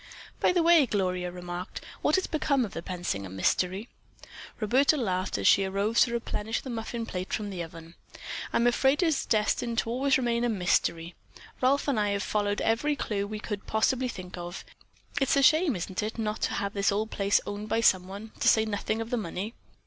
[0.39, 3.87] "By the way," Gloria remarked, "what has become of the Pensinger mystery?"
[4.59, 7.93] Roberta laughed as she arose to replenish the muffin plate from the oven.
[8.51, 11.13] "I'm afraid it is destined to always remain a mystery.
[11.61, 14.65] Ralph and I followed every clue we could possibly think of.
[15.21, 18.47] It's a shame, isn't it, not to have this old place owned by someone, to
[18.47, 19.53] say nothing of the money."